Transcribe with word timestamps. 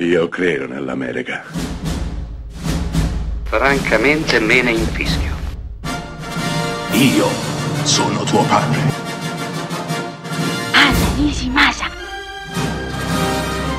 Io 0.00 0.28
credo 0.28 0.68
nell'America. 0.68 1.44
Francamente 3.42 4.38
me 4.38 4.62
ne 4.62 4.70
infischio. 4.70 5.36
Io 6.92 7.26
sono 7.82 8.22
tuo 8.22 8.44
padre. 8.44 8.80
Anna 10.70 11.14
Nishimasa. 11.16 11.90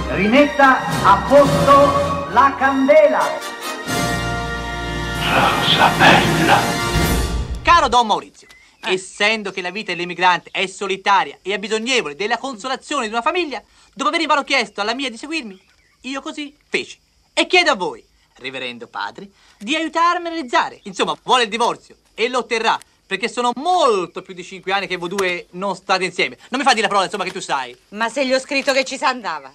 Rimetta 0.10 0.80
a 1.04 1.26
posto 1.26 2.28
la 2.34 2.54
candela. 2.58 3.24
Rosa 5.24 5.90
bella. 5.98 6.58
Caro 7.62 7.88
Don 7.88 8.08
Maurizio, 8.08 8.50
essendo 8.82 9.52
che 9.52 9.62
la 9.62 9.72
vita 9.72 9.94
dell'emigrante 9.94 10.50
è 10.52 10.68
solitaria 10.68 11.38
e 11.42 11.54
abbisognevole 11.54 12.16
della 12.16 12.38
consolazione 12.38 13.06
di 13.06 13.14
una 13.14 13.22
famiglia, 13.22 13.64
dopo 13.94 14.10
aver 14.10 14.20
invano 14.20 14.44
chiesto 14.44 14.82
alla 14.82 14.94
mia 14.94 15.10
di 15.10 15.16
seguirmi, 15.16 15.68
io 16.02 16.22
così 16.22 16.56
feci. 16.68 17.00
E 17.34 17.48
chiedo 17.48 17.72
a 17.72 17.76
voi, 17.76 18.06
reverendo 18.38 18.88
padre, 18.88 19.30
di 19.58 19.76
aiutarmi 19.76 20.28
a 20.28 20.30
realizzare. 20.32 20.80
Insomma, 20.84 21.18
vuole 21.24 21.44
il 21.44 21.50
divorzio 21.50 21.98
e 22.14 22.28
lo 22.30 22.40
otterrà, 22.40 22.78
perché 23.06 23.28
sono 23.28 23.52
molto 23.56 24.22
più 24.22 24.34
di 24.34 24.44
cinque 24.44 24.72
anni 24.72 24.88
che 24.88 24.98
voi 24.98 25.10
due 25.10 25.48
non 25.52 25.76
state 25.76 26.04
insieme. 26.04 26.38
Non 26.50 26.60
mi 26.60 26.66
fa 26.66 26.72
dire 26.72 26.84
la 26.84 26.88
parola, 26.88 27.06
insomma, 27.06 27.24
che 27.24 27.32
tu 27.32 27.42
sai. 27.42 27.76
Ma 27.90 28.10
se 28.10 28.26
gli 28.26 28.34
ho 28.34 28.40
scritto 28.40 28.72
che 28.74 28.84
ci 28.84 28.98
si 28.98 29.04
andava. 29.04 29.52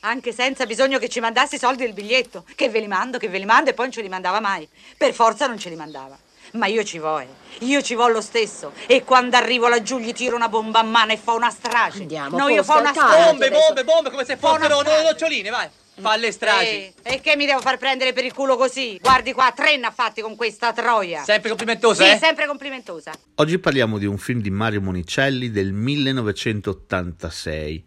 Anche 0.00 0.32
senza 0.32 0.66
bisogno 0.66 0.98
che 0.98 1.08
ci 1.08 1.20
mandassi 1.20 1.56
i 1.56 1.58
soldi 1.58 1.82
del 1.82 1.92
biglietto. 1.92 2.44
Che 2.54 2.68
ve 2.68 2.80
li 2.80 2.86
mando, 2.86 3.18
che 3.18 3.28
ve 3.28 3.38
li 3.38 3.44
mando 3.44 3.70
e 3.70 3.74
poi 3.74 3.86
non 3.86 3.94
ce 3.94 4.02
li 4.02 4.08
mandava 4.08 4.40
mai. 4.40 4.68
Per 4.96 5.12
forza 5.12 5.46
non 5.46 5.58
ce 5.58 5.68
li 5.68 5.76
mandava. 5.76 6.16
Ma 6.52 6.66
io 6.66 6.84
ci 6.84 6.98
vo, 6.98 7.18
eh. 7.18 7.28
Io 7.60 7.82
ci 7.82 7.94
vo 7.94 8.06
lo 8.06 8.20
stesso. 8.20 8.72
E 8.86 9.02
quando 9.02 9.36
arrivo 9.36 9.66
laggiù 9.68 9.98
gli 9.98 10.12
tiro 10.12 10.36
una 10.36 10.48
bomba 10.48 10.78
a 10.78 10.84
mano 10.84 11.12
e 11.12 11.16
fa 11.16 11.32
una 11.32 11.50
strage. 11.50 12.02
Andiamo, 12.02 12.38
No, 12.38 12.48
io 12.48 12.62
fa 12.62 12.78
una 12.78 12.92
strage. 12.92 13.24
Bombe, 13.24 13.50
bombe, 13.50 13.84
bombe, 13.84 14.10
come 14.10 14.24
se 14.24 14.36
fossero 14.36 14.82
noccioline, 14.82 15.50
vai. 15.50 15.68
Fa 15.98 16.14
le 16.16 16.30
stragi. 16.30 16.68
Eh, 16.68 16.94
e 17.02 17.20
che 17.20 17.34
mi 17.36 17.46
devo 17.46 17.60
far 17.60 17.78
prendere 17.78 18.12
per 18.12 18.24
il 18.24 18.34
culo 18.34 18.56
così? 18.56 18.98
Guardi 19.00 19.32
qua, 19.32 19.52
tre 19.54 19.78
ne 19.78 19.86
ha 19.86 19.90
fatti 19.90 20.20
con 20.20 20.36
questa 20.36 20.72
troia. 20.72 21.24
Sempre 21.24 21.48
complimentosa, 21.48 22.04
sì, 22.04 22.10
eh? 22.10 22.18
sempre 22.18 22.46
complimentosa. 22.46 23.12
Oggi 23.36 23.58
parliamo 23.58 23.96
di 23.98 24.04
un 24.04 24.18
film 24.18 24.40
di 24.40 24.50
Mario 24.50 24.82
Monicelli 24.82 25.50
del 25.50 25.72
1986. 25.72 27.84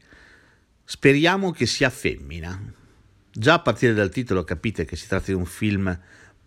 Speriamo 0.84 1.52
che 1.52 1.68
sia 1.68 1.92
femmina. 1.92 2.60
Già 3.32 3.54
a 3.54 3.60
partire 3.60 3.94
dal 3.94 4.10
titolo 4.10 4.44
capite 4.44 4.86
che 4.86 4.96
si 4.96 5.08
tratta 5.08 5.28
di 5.28 5.34
un 5.34 5.46
film 5.46 5.96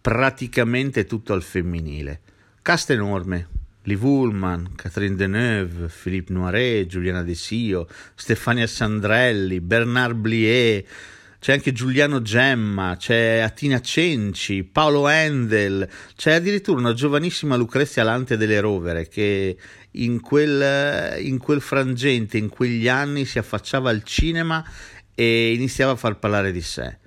praticamente 0.00 1.06
tutto 1.06 1.32
al 1.32 1.44
femminile. 1.44 2.22
Cast 2.60 2.90
enorme. 2.90 3.60
Liv 3.84 4.04
Ullman, 4.04 4.74
Catherine 4.76 5.16
Deneuve, 5.16 5.88
Philippe 5.88 6.32
Noiret, 6.32 6.86
Giuliana 6.86 7.22
De 7.22 7.34
Sio, 7.34 7.88
Stefania 8.14 8.66
Sandrelli, 8.66 9.60
Bernard 9.60 10.16
Blier, 10.16 10.84
c'è 11.42 11.54
anche 11.54 11.72
Giuliano 11.72 12.22
Gemma, 12.22 12.94
c'è 12.96 13.38
Atina 13.38 13.80
Cenci, 13.80 14.62
Paolo 14.62 15.08
Endel, 15.08 15.88
c'è 16.14 16.34
addirittura 16.34 16.78
una 16.78 16.92
giovanissima 16.92 17.56
Lucrezia 17.56 18.04
Lante 18.04 18.36
delle 18.36 18.60
Rovere 18.60 19.08
che 19.08 19.56
in 19.90 20.20
quel, 20.20 21.20
in 21.20 21.38
quel 21.38 21.60
frangente, 21.60 22.38
in 22.38 22.48
quegli 22.48 22.86
anni 22.86 23.24
si 23.24 23.40
affacciava 23.40 23.90
al 23.90 24.04
cinema 24.04 24.64
e 25.16 25.52
iniziava 25.52 25.90
a 25.90 25.96
far 25.96 26.16
parlare 26.20 26.52
di 26.52 26.60
sé. 26.60 26.98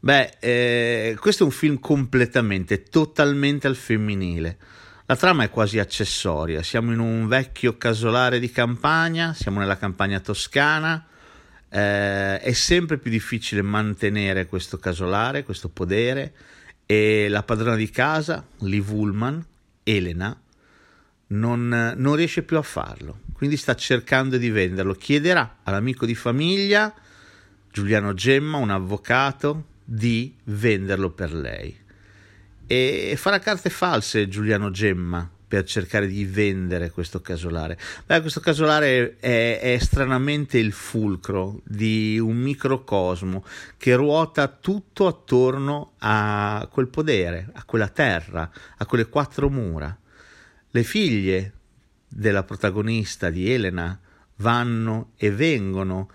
Beh, 0.00 0.36
eh, 0.40 1.16
questo 1.20 1.42
è 1.42 1.46
un 1.46 1.52
film 1.52 1.80
completamente, 1.80 2.84
totalmente 2.84 3.66
al 3.66 3.76
femminile. 3.76 4.56
La 5.04 5.16
trama 5.16 5.44
è 5.44 5.50
quasi 5.50 5.78
accessoria. 5.78 6.62
Siamo 6.62 6.92
in 6.92 6.98
un 6.98 7.28
vecchio 7.28 7.76
casolare 7.76 8.38
di 8.38 8.50
campagna, 8.50 9.34
siamo 9.34 9.58
nella 9.58 9.76
campagna 9.76 10.18
toscana. 10.20 11.08
Eh, 11.74 12.38
è 12.38 12.52
sempre 12.52 12.98
più 12.98 13.10
difficile 13.10 13.60
mantenere 13.60 14.46
questo 14.46 14.78
casolare, 14.78 15.42
questo 15.42 15.68
podere. 15.68 16.32
E 16.86 17.28
la 17.28 17.42
padrona 17.42 17.74
di 17.74 17.90
casa, 17.90 18.46
Liv 18.58 18.90
Ullman, 18.92 19.44
Elena, 19.82 20.38
non, 21.28 21.94
non 21.96 22.14
riesce 22.14 22.42
più 22.42 22.58
a 22.58 22.62
farlo. 22.62 23.20
Quindi 23.32 23.56
sta 23.56 23.74
cercando 23.74 24.36
di 24.36 24.50
venderlo. 24.50 24.92
Chiederà 24.92 25.58
all'amico 25.64 26.06
di 26.06 26.14
famiglia, 26.14 26.94
Giuliano 27.72 28.14
Gemma, 28.14 28.58
un 28.58 28.70
avvocato, 28.70 29.72
di 29.84 30.34
venderlo 30.44 31.10
per 31.10 31.34
lei 31.34 31.82
e 32.66 33.14
farà 33.18 33.38
carte 33.38 33.68
false 33.68 34.28
Giuliano 34.28 34.70
Gemma 34.70 35.30
per 35.54 35.64
cercare 35.66 36.08
di 36.08 36.24
vendere 36.24 36.90
questo 36.90 37.20
casolare. 37.20 37.78
Beh, 38.04 38.20
questo 38.22 38.40
casolare 38.40 39.18
è, 39.20 39.60
è 39.60 39.78
stranamente 39.78 40.58
il 40.58 40.72
fulcro 40.72 41.60
di 41.62 42.18
un 42.18 42.36
microcosmo 42.38 43.44
che 43.76 43.94
ruota 43.94 44.48
tutto 44.48 45.06
attorno 45.06 45.92
a 45.98 46.66
quel 46.72 46.88
podere, 46.88 47.50
a 47.52 47.62
quella 47.62 47.86
terra, 47.86 48.50
a 48.76 48.84
quelle 48.84 49.08
quattro 49.08 49.48
mura. 49.48 49.96
Le 50.70 50.82
figlie 50.82 51.52
della 52.08 52.42
protagonista 52.42 53.30
di 53.30 53.52
Elena 53.52 53.96
vanno 54.38 55.12
e 55.16 55.30
vengono, 55.30 56.10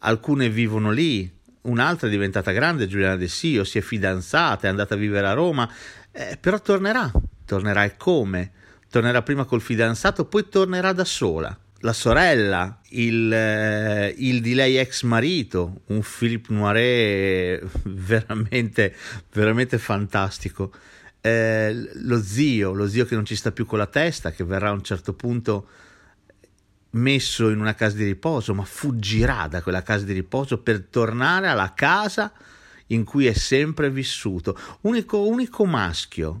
alcune 0.00 0.50
vivono 0.50 0.90
lì, 0.90 1.32
un'altra 1.62 2.08
è 2.08 2.10
diventata 2.10 2.52
grande, 2.52 2.86
Giuliana 2.86 3.16
De 3.16 3.28
Sio, 3.28 3.64
si 3.64 3.78
è 3.78 3.80
fidanzata, 3.80 4.66
è 4.66 4.70
andata 4.70 4.92
a 4.92 4.98
vivere 4.98 5.28
a 5.28 5.32
Roma, 5.32 5.66
eh, 6.12 6.36
però 6.38 6.60
tornerà, 6.60 7.10
tornerà 7.46 7.82
e 7.84 7.96
come? 7.96 8.52
Tornerà 8.96 9.20
prima 9.20 9.44
col 9.44 9.60
fidanzato, 9.60 10.24
poi 10.24 10.48
tornerà 10.48 10.94
da 10.94 11.04
sola. 11.04 11.54
La 11.80 11.92
sorella, 11.92 12.80
il, 12.92 13.30
eh, 13.30 14.14
il 14.16 14.40
di 14.40 14.54
lei 14.54 14.78
ex 14.78 15.02
marito, 15.02 15.82
un 15.88 16.00
Philippe 16.00 16.50
Noiret 16.54 17.62
veramente, 17.84 18.96
veramente 19.34 19.76
fantastico. 19.76 20.72
Eh, 21.20 21.90
lo 21.92 22.22
zio, 22.22 22.72
lo 22.72 22.88
zio 22.88 23.04
che 23.04 23.14
non 23.14 23.26
ci 23.26 23.36
sta 23.36 23.52
più 23.52 23.66
con 23.66 23.76
la 23.76 23.86
testa, 23.86 24.30
che 24.30 24.44
verrà 24.44 24.70
a 24.70 24.72
un 24.72 24.82
certo 24.82 25.12
punto 25.12 25.68
messo 26.92 27.50
in 27.50 27.60
una 27.60 27.74
casa 27.74 27.96
di 27.96 28.04
riposo, 28.04 28.54
ma 28.54 28.64
fuggirà 28.64 29.46
da 29.46 29.60
quella 29.60 29.82
casa 29.82 30.06
di 30.06 30.14
riposo 30.14 30.62
per 30.62 30.86
tornare 30.88 31.48
alla 31.48 31.74
casa 31.74 32.32
in 32.86 33.04
cui 33.04 33.26
è 33.26 33.34
sempre 33.34 33.90
vissuto. 33.90 34.58
Unico, 34.80 35.18
unico 35.18 35.66
maschio, 35.66 36.40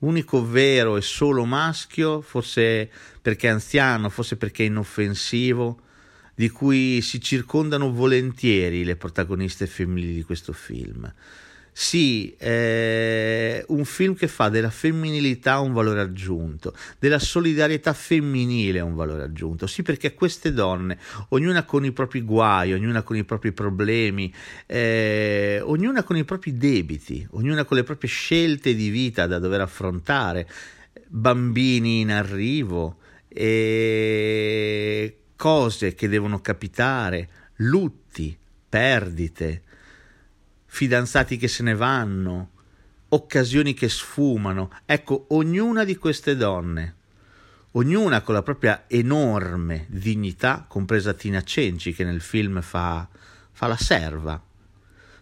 unico 0.00 0.44
vero 0.44 0.96
e 0.96 1.02
solo 1.02 1.44
maschio, 1.44 2.20
forse 2.20 2.90
perché 3.20 3.48
anziano, 3.48 4.08
forse 4.08 4.36
perché 4.36 4.62
inoffensivo, 4.62 5.80
di 6.34 6.48
cui 6.48 7.00
si 7.02 7.20
circondano 7.20 7.92
volentieri 7.92 8.84
le 8.84 8.96
protagoniste 8.96 9.66
femminili 9.66 10.14
di 10.14 10.22
questo 10.22 10.52
film. 10.52 11.12
Sì, 11.72 12.34
è 12.36 13.64
un 13.68 13.84
film 13.84 14.14
che 14.14 14.28
fa 14.28 14.48
della 14.48 14.70
femminilità 14.70 15.60
un 15.60 15.72
valore 15.72 16.00
aggiunto, 16.00 16.74
della 16.98 17.18
solidarietà 17.18 17.92
femminile 17.92 18.80
un 18.80 18.94
valore 18.94 19.22
aggiunto. 19.22 19.66
Sì, 19.66 19.82
perché 19.82 20.14
queste 20.14 20.52
donne, 20.52 20.98
ognuna 21.28 21.64
con 21.64 21.84
i 21.84 21.92
propri 21.92 22.22
guai, 22.22 22.72
ognuna 22.72 23.02
con 23.02 23.16
i 23.16 23.24
propri 23.24 23.52
problemi, 23.52 24.32
eh, 24.66 25.60
ognuna 25.62 26.02
con 26.02 26.16
i 26.16 26.24
propri 26.24 26.56
debiti, 26.56 27.26
ognuna 27.30 27.64
con 27.64 27.76
le 27.76 27.84
proprie 27.84 28.10
scelte 28.10 28.74
di 28.74 28.90
vita 28.90 29.26
da 29.26 29.38
dover 29.38 29.60
affrontare, 29.60 30.48
bambini 31.06 32.00
in 32.00 32.10
arrivo, 32.10 32.98
e 33.28 35.18
cose 35.36 35.94
che 35.94 36.08
devono 36.08 36.40
capitare, 36.40 37.28
lutti, 37.56 38.36
perdite 38.68 39.62
fidanzati 40.72 41.36
che 41.36 41.48
se 41.48 41.64
ne 41.64 41.74
vanno, 41.74 42.50
occasioni 43.08 43.74
che 43.74 43.88
sfumano. 43.88 44.70
Ecco, 44.86 45.26
ognuna 45.30 45.84
di 45.84 45.96
queste 45.96 46.36
donne, 46.36 46.94
ognuna 47.72 48.22
con 48.22 48.34
la 48.34 48.42
propria 48.42 48.84
enorme 48.86 49.86
dignità, 49.88 50.64
compresa 50.66 51.12
Tina 51.12 51.42
Cenci 51.42 51.92
che 51.92 52.04
nel 52.04 52.20
film 52.20 52.62
fa, 52.62 53.06
fa 53.50 53.66
la 53.66 53.76
serva, 53.76 54.40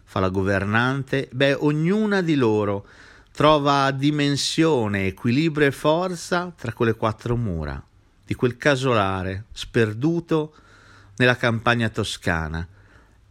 fa 0.03 0.19
la 0.19 0.29
governante, 0.29 1.27
beh, 1.31 1.55
ognuna 1.55 2.21
di 2.21 2.35
loro 2.35 2.87
trova 3.31 3.89
dimensione, 3.89 5.07
equilibrio 5.07 5.65
e 5.65 5.71
forza 5.71 6.53
tra 6.55 6.73
quelle 6.73 6.93
quattro 6.93 7.35
mura, 7.35 7.83
di 8.23 8.35
quel 8.35 8.55
casolare 8.55 9.45
sperduto 9.51 10.53
nella 11.15 11.35
campagna 11.35 11.89
toscana 11.89 12.67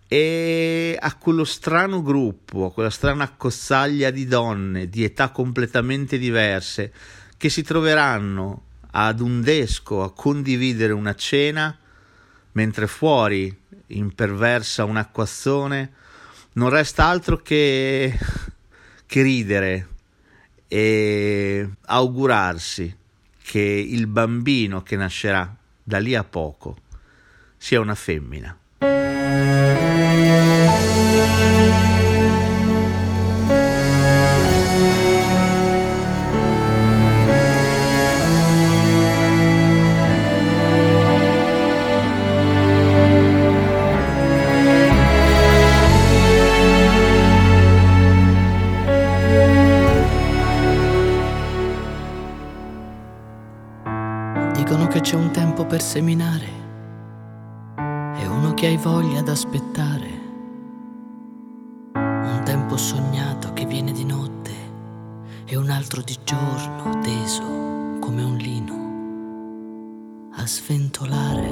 e 0.09 0.97
a 0.99 1.15
quello 1.17 1.45
strano 1.45 2.03
gruppo, 2.03 2.65
a 2.65 2.73
quella 2.73 2.89
strana 2.89 3.25
accozzaglia 3.25 4.11
di 4.11 4.25
donne 4.25 4.89
di 4.89 5.05
età 5.05 5.29
completamente 5.29 6.17
diverse 6.17 6.93
che 7.37 7.51
si 7.51 7.63
troveranno 7.63 8.63
ad 8.93 9.21
un 9.21 9.43
desco 9.43 10.03
a 10.03 10.13
condividere 10.13 10.95
una 10.95 11.15
cena 11.15 11.77
mentre 12.53 12.87
fuori 12.87 13.55
imperversa 13.89 14.85
un 14.85 14.97
acquazzone 14.97 15.93
non 16.55 16.71
resta 16.71 17.05
altro 17.05 17.37
che, 17.37 18.19
che 19.07 19.23
ridere 19.23 19.89
e 20.67 21.69
augurarsi 21.85 22.97
che 23.43 23.61
il 23.61 24.07
bambino 24.07 24.83
che 24.83 24.97
nascerà 24.97 25.55
da 25.83 25.99
lì 25.99 26.15
a 26.15 26.25
poco 26.25 26.77
sia 27.57 27.81
una 27.81 27.95
femmina. 27.95 28.57
Seminare 55.99 56.47
e 57.77 58.27
uno 58.29 58.55
che 58.55 58.67
hai 58.67 58.77
voglia 58.77 59.21
d'aspettare. 59.21 60.27
Un 61.93 62.41
tempo 62.45 62.77
sognato 62.77 63.53
che 63.53 63.67
viene 63.67 63.91
di 63.91 64.05
notte 64.05 64.53
e 65.45 65.57
un 65.57 65.71
altro 65.71 66.01
di 66.03 66.17
giorno 66.23 67.01
teso 67.01 67.43
come 67.99 68.23
un 68.23 68.37
lino 68.37 70.31
a 70.35 70.47
sventolare. 70.47 71.51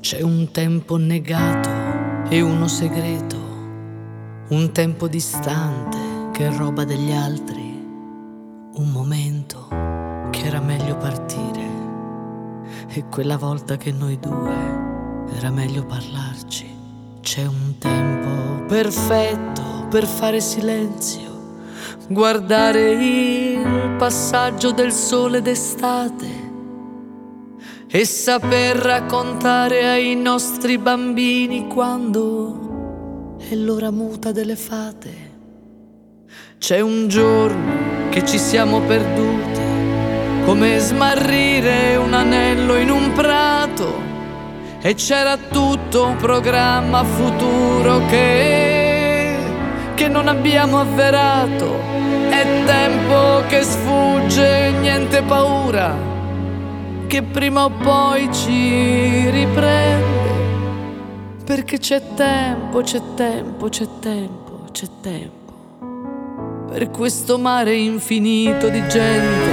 C'è 0.00 0.22
un 0.22 0.48
tempo 0.52 0.96
negato 0.96 1.68
e 2.30 2.40
uno 2.40 2.66
segreto, 2.66 3.36
un 4.48 4.70
tempo 4.72 5.06
distante 5.06 5.98
che 6.32 6.46
è 6.46 6.56
roba 6.56 6.84
degli 6.84 7.12
altri, 7.12 7.62
un 8.72 8.90
momento 8.90 9.68
che 10.30 10.46
era 10.46 10.60
meglio 10.60 10.96
partire 10.96 11.23
e 12.96 13.04
quella 13.10 13.36
volta 13.36 13.76
che 13.76 13.90
noi 13.90 14.18
due 14.20 14.54
era 15.36 15.50
meglio 15.50 15.84
parlarci. 15.84 16.72
C'è 17.20 17.44
un 17.44 17.74
tempo 17.78 18.64
perfetto 18.66 19.86
per 19.90 20.06
fare 20.06 20.40
silenzio, 20.40 21.56
guardare 22.08 22.92
il 22.92 23.96
passaggio 23.98 24.70
del 24.70 24.92
sole 24.92 25.42
d'estate 25.42 26.42
e 27.88 28.04
saper 28.04 28.76
raccontare 28.76 29.88
ai 29.88 30.14
nostri 30.14 30.78
bambini 30.78 31.66
quando 31.66 33.36
è 33.38 33.54
l'ora 33.56 33.90
muta 33.90 34.30
delle 34.30 34.56
fate. 34.56 35.32
C'è 36.58 36.80
un 36.80 37.08
giorno 37.08 38.08
che 38.10 38.24
ci 38.24 38.38
siamo 38.38 38.80
perduti, 38.82 39.43
come 40.44 40.78
smarrire 40.78 41.96
un 41.96 42.12
anello 42.12 42.76
in 42.76 42.90
un 42.90 43.12
prato. 43.12 44.12
E 44.80 44.94
c'era 44.94 45.38
tutto 45.38 46.04
un 46.04 46.16
programma 46.16 47.02
futuro 47.02 48.04
che, 48.06 49.36
che 49.94 50.08
non 50.08 50.28
abbiamo 50.28 50.80
avverato. 50.80 51.78
È 52.28 52.46
tempo 52.66 53.46
che 53.48 53.62
sfugge, 53.62 54.72
niente 54.80 55.22
paura, 55.22 55.96
che 57.06 57.22
prima 57.22 57.64
o 57.64 57.70
poi 57.70 58.30
ci 58.32 59.30
riprende. 59.30 60.42
Perché 61.44 61.78
c'è 61.78 62.02
tempo, 62.14 62.82
c'è 62.82 63.00
tempo, 63.14 63.68
c'è 63.68 63.86
tempo, 64.00 64.64
c'è 64.72 64.86
tempo 65.00 65.44
per 66.74 66.90
questo 66.90 67.38
mare 67.38 67.76
infinito 67.76 68.68
di 68.68 68.80
gente. 68.88 69.43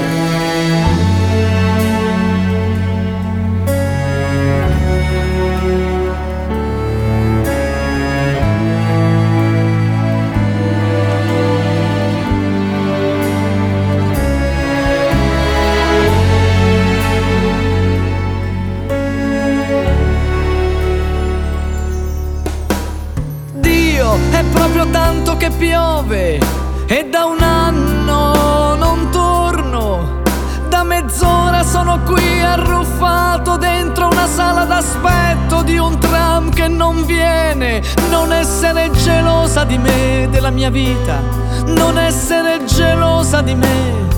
Non 38.09 38.33
essere 38.33 38.91
gelosa 38.91 39.63
di 39.63 39.77
me, 39.77 40.27
della 40.29 40.49
mia 40.49 40.69
vita. 40.69 41.21
Non 41.67 41.97
essere 41.97 42.65
gelosa 42.65 43.41
di 43.41 43.55
me. 43.55 44.09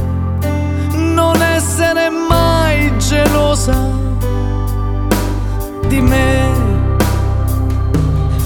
Non 0.94 1.40
essere 1.42 2.10
mai 2.10 2.98
gelosa 2.98 3.76
di 5.88 6.02
me. 6.02 6.62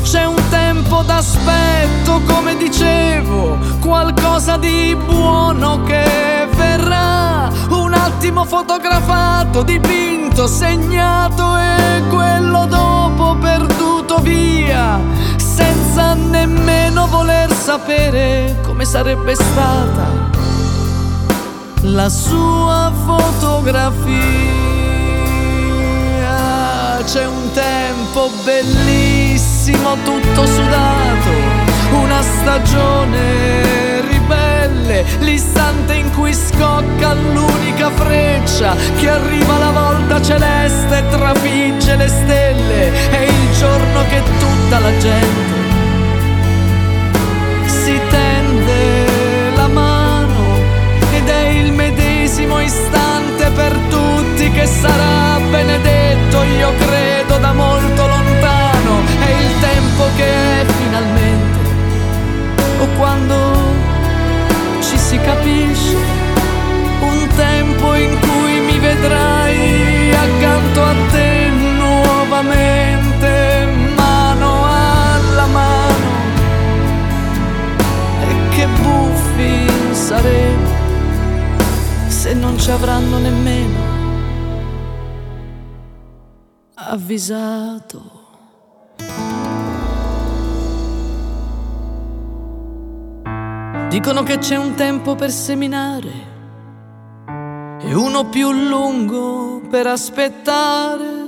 C'è 0.03 0.25
un 0.25 0.41
tempo 0.49 1.01
d'aspetto, 1.03 2.21
come 2.25 2.57
dicevo, 2.57 3.57
qualcosa 3.79 4.57
di 4.57 4.95
buono 5.05 5.83
che. 5.83 6.36
Un 8.27 8.33
attimo 8.33 8.57
fotografato, 8.57 9.63
dipinto, 9.63 10.47
segnato 10.47 11.55
e 11.55 12.03
quello 12.09 12.65
dopo 12.65 13.37
perduto 13.37 14.17
via, 14.17 14.99
senza 15.37 16.13
nemmeno 16.13 17.07
voler 17.07 17.49
sapere 17.53 18.57
come 18.63 18.83
sarebbe 18.83 19.33
stata 19.33 20.29
la 21.83 22.09
sua 22.09 22.91
fotografia. 23.05 23.95
C'è 27.05 27.25
un 27.25 27.49
tempo 27.53 28.29
bellissimo, 28.43 29.95
tutto 30.03 30.45
sudato, 30.45 31.29
una 31.93 32.21
stagione 32.21 34.01
ribelle, 34.27 35.05
l'istante 35.19 35.95
in 35.95 36.11
cui 36.11 36.33
scocca 36.33 37.13
l'unica 37.13 37.89
freccia 37.91 38.75
che 38.97 39.09
arriva 39.09 39.57
la 39.57 39.71
volta 39.71 40.21
celeste 40.21 40.97
e 40.97 41.07
trafigge 41.09 41.95
le 41.95 42.07
stelle, 42.07 43.09
è 43.09 43.21
il 43.21 43.57
giorno 43.57 44.01
che 44.09 44.21
tutta 44.39 44.79
la 44.79 44.97
gente 44.97 45.65
si 47.65 47.99
tende 48.09 49.55
la 49.55 49.67
mano 49.67 50.55
ed 51.11 51.27
è 51.27 51.47
il 51.47 51.71
medesimo 51.71 52.59
istante 52.59 53.49
per 53.51 53.77
tutti 53.89 54.51
che 54.51 54.65
sarà 54.65 55.39
benedetto, 55.49 56.43
io 56.43 56.73
credo 56.77 57.37
da 57.37 57.53
non 82.47 82.57
ci 82.57 82.71
avranno 82.71 83.17
nemmeno 83.17 83.95
avvisato. 86.75 88.15
Dicono 93.89 94.23
che 94.23 94.37
c'è 94.37 94.55
un 94.55 94.75
tempo 94.75 95.15
per 95.15 95.29
seminare 95.29 96.11
e 97.81 97.93
uno 97.93 98.29
più 98.29 98.53
lungo 98.53 99.61
per 99.69 99.87
aspettare. 99.87 101.25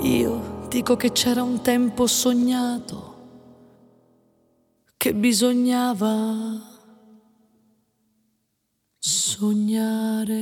Io 0.00 0.66
dico 0.68 0.96
che 0.96 1.12
c'era 1.12 1.44
un 1.44 1.60
tempo 1.62 2.08
sognato 2.08 3.14
che 4.96 5.14
bisognava 5.14 6.74
sognare. 9.06 10.34